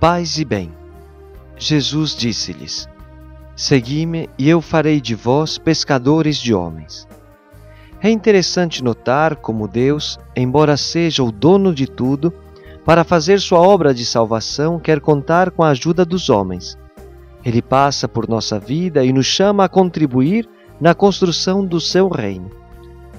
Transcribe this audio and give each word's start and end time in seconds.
Paz 0.00 0.38
e 0.38 0.44
bem. 0.44 0.72
Jesus 1.56 2.14
disse-lhes: 2.14 2.88
Segui-me 3.56 4.30
e 4.38 4.48
eu 4.48 4.60
farei 4.62 5.00
de 5.00 5.16
vós 5.16 5.58
pescadores 5.58 6.36
de 6.36 6.54
homens. 6.54 7.04
É 8.00 8.08
interessante 8.08 8.84
notar 8.84 9.34
como 9.34 9.66
Deus, 9.66 10.16
embora 10.36 10.76
seja 10.76 11.24
o 11.24 11.32
dono 11.32 11.74
de 11.74 11.88
tudo, 11.88 12.32
para 12.84 13.02
fazer 13.02 13.40
sua 13.40 13.58
obra 13.58 13.92
de 13.92 14.06
salvação 14.06 14.78
quer 14.78 15.00
contar 15.00 15.50
com 15.50 15.64
a 15.64 15.70
ajuda 15.70 16.04
dos 16.04 16.30
homens. 16.30 16.78
Ele 17.44 17.60
passa 17.60 18.06
por 18.06 18.28
nossa 18.28 18.56
vida 18.56 19.04
e 19.04 19.12
nos 19.12 19.26
chama 19.26 19.64
a 19.64 19.68
contribuir 19.68 20.48
na 20.80 20.94
construção 20.94 21.66
do 21.66 21.80
seu 21.80 22.08
reino. 22.08 22.52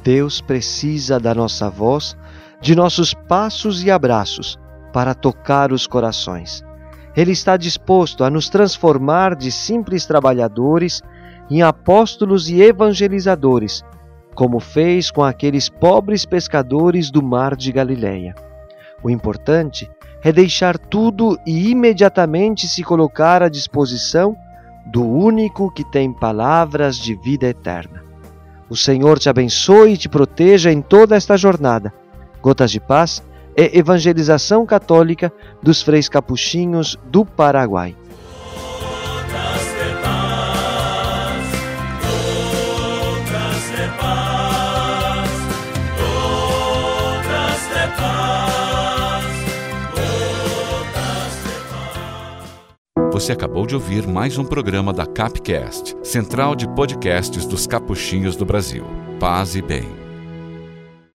Deus 0.02 0.40
precisa 0.40 1.20
da 1.20 1.36
nossa 1.36 1.70
voz, 1.70 2.16
de 2.62 2.74
nossos 2.74 3.14
passos 3.14 3.84
e 3.84 3.92
abraços 3.92 4.58
para 4.94 5.14
tocar 5.14 5.74
os 5.74 5.86
corações. 5.86 6.69
Ele 7.20 7.34
está 7.34 7.58
disposto 7.58 8.24
a 8.24 8.30
nos 8.30 8.48
transformar 8.48 9.36
de 9.36 9.52
simples 9.52 10.06
trabalhadores 10.06 11.02
em 11.52 11.62
apóstolos 11.62 12.50
e 12.50 12.62
evangelizadores, 12.62 13.84
como 14.34 14.62
fez 14.62 15.12
com 15.12 15.22
aqueles 15.22 15.68
pobres 15.68 16.24
pescadores 16.24 17.12
do 17.12 17.22
mar 17.22 17.58
de 17.58 17.74
Galileia. 17.74 18.34
O 19.04 19.10
importante 19.10 19.92
é 20.24 20.32
deixar 20.32 20.78
tudo 20.78 21.38
e 21.46 21.70
imediatamente 21.72 22.70
se 22.70 22.84
colocar 22.84 23.44
à 23.44 23.50
disposição 23.50 24.34
do 24.86 25.06
único 25.06 25.70
que 25.74 25.84
tem 25.84 26.14
palavras 26.14 26.96
de 26.96 27.16
vida 27.16 27.48
eterna. 27.48 28.02
O 28.70 28.78
Senhor 28.78 29.20
te 29.20 29.28
abençoe 29.28 29.92
e 29.92 29.98
te 29.98 30.08
proteja 30.08 30.72
em 30.72 30.82
toda 30.82 31.18
esta 31.18 31.36
jornada. 31.36 31.94
Gotas 32.42 32.72
de 32.72 32.80
Paz 32.80 33.22
é 33.60 33.78
evangelização 33.78 34.66
católica 34.66 35.34
dos 35.62 35.82
freis 35.82 36.08
capuchinhos 36.08 36.98
do 37.08 37.26
Paraguai. 37.26 37.94
Você 53.12 53.34
acabou 53.34 53.66
de 53.66 53.76
ouvir 53.76 54.08
mais 54.08 54.38
um 54.38 54.46
programa 54.46 54.94
da 54.94 55.06
Capcast, 55.06 55.98
central 56.02 56.56
de 56.56 56.66
podcasts 56.70 57.46
dos 57.46 57.68
capuchinhos 57.68 58.38
do 58.38 58.46
Brasil. 58.46 58.86
Paz 59.20 59.58
e 59.58 59.62
bem. 59.62 59.99